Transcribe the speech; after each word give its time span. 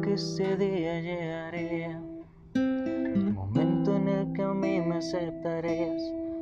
que 0.00 0.12
ese 0.12 0.56
día 0.56 1.00
llegaría, 1.00 2.00
el 2.54 3.32
momento 3.34 3.96
en 3.96 4.06
el 4.06 4.32
que 4.32 4.42
a 4.42 4.54
mí 4.54 4.80
me 4.80 4.98
aceptarías, 4.98 6.00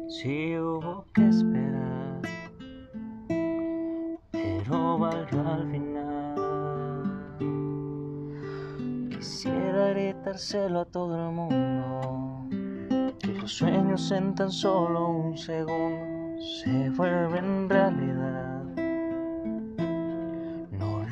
si 0.09 0.59
hubo 0.59 1.07
que 1.15 1.27
esperar, 1.27 2.21
pero 4.31 4.99
valió 4.99 5.41
al 5.41 5.71
final. 5.71 6.35
Quisiera 9.09 9.89
gritárselo 9.89 10.81
a 10.81 10.85
todo 10.85 11.29
el 11.29 11.35
mundo, 11.35 12.47
que 13.21 13.29
los 13.29 13.53
sueños 13.53 14.11
en 14.11 14.35
tan 14.35 14.51
solo 14.51 15.09
un 15.09 15.39
segundo 15.39 16.43
se 16.43 16.91
vuelven 16.91 17.71
realidad 17.71 18.52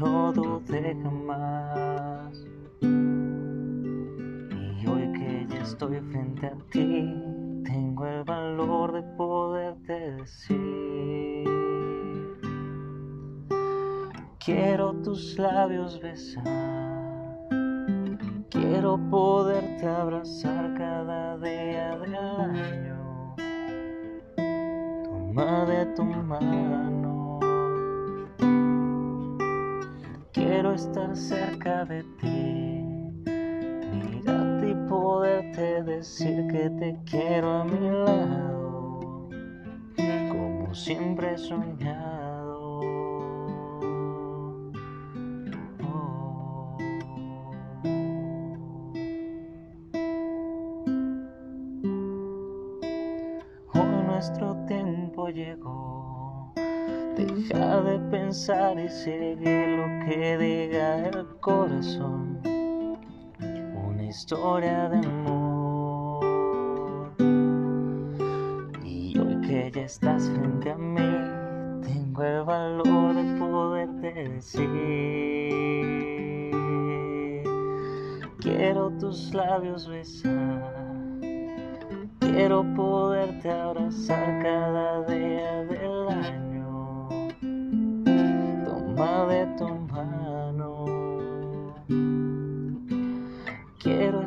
no 0.00 0.32
dudé 0.32 0.96
jamás. 1.02 2.46
Y 2.80 2.86
hoy 4.86 5.12
que 5.12 5.46
ya 5.50 5.60
estoy 5.60 6.00
frente 6.00 6.46
a 6.46 6.56
ti, 6.70 7.12
tengo 7.64 8.06
el 8.06 8.24
valor 8.24 8.92
de 8.92 9.02
poderte 9.16 10.12
decir. 10.12 11.45
Quiero 14.42 14.95
tus 15.02 15.38
labios 15.38 16.01
besar, 16.01 16.46
quiero 18.48 18.98
poderte 19.10 19.87
abrazar 19.87 20.73
cada 20.78 21.37
día 21.37 21.98
del 21.98 22.15
año. 22.15 23.37
Toma 25.04 25.66
de 25.66 25.84
tu 25.95 26.04
mano 26.04 27.09
estar 30.74 31.16
cerca 31.16 31.85
de 31.85 32.04
ti, 32.21 32.85
mirarte 33.93 34.71
y 34.71 34.74
poderte 34.88 35.82
decir 35.82 36.46
que 36.49 36.71
te 36.71 36.96
quiero 37.04 37.51
a 37.51 37.65
mi 37.65 37.80
lado, 37.80 39.29
como 40.29 40.74
siempre 40.74 41.35
he 41.35 41.38
soñado. 41.38 42.80
Oh. 45.82 46.79
Hoy 53.74 54.02
nuestro 54.07 54.57
tiempo 54.66 55.29
llegó 55.29 55.99
Deja 57.16 57.80
de 57.82 57.98
pensar 58.10 58.78
y 58.78 58.88
sigue 58.88 59.76
lo 59.76 60.06
que 60.06 60.38
diga 60.38 61.08
el 61.08 61.26
corazón. 61.40 62.40
Una 63.88 64.04
historia 64.04 64.88
de 64.88 64.98
amor. 65.06 66.25
Y 68.84 69.19
hoy 69.19 69.41
que 69.41 69.70
ya 69.75 69.82
estás 69.82 70.31
frente 70.31 70.70
a 70.70 70.76
mí, 70.76 71.82
tengo 71.82 72.22
el 72.22 72.44
valor 72.44 73.14
de 73.14 73.38
poderte 73.38 74.12
decir. 74.28 74.70
Quiero 78.41 78.91
tus 78.98 79.34
labios 79.34 79.88
besar. 79.88 80.81
Quiero 82.20 82.65
poderte 82.75 83.50
abrazar 83.50 84.43
cada 84.43 85.03
día 85.04 85.65
del 85.65 86.09
año 86.09 86.09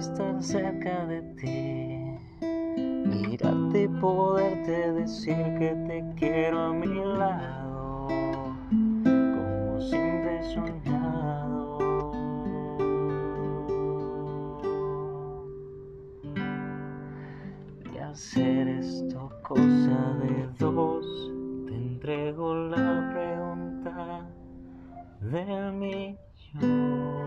estar 0.03 0.44
cerca 0.44 1.06
de 1.06 1.22
ti. 1.40 2.19
Mirarte 3.08 3.84
y 3.84 3.88
poderte 3.88 4.91
decir 4.91 5.38
que 5.58 5.74
te 5.88 6.03
quiero 6.18 6.59
a 6.59 6.74
mi 6.74 6.94
lado, 7.18 8.08
como 9.08 9.80
siempre 9.80 10.40
he 10.40 10.44
soñado. 10.44 11.78
De 17.94 18.02
hacer 18.02 18.68
esto 18.68 19.31
cosa 19.41 20.00
de 20.22 20.50
dos, 20.59 21.31
te 21.66 21.75
entrego 21.75 22.53
la 22.56 23.09
pregunta 23.14 24.28
del 25.22 25.72
millón. 25.72 27.22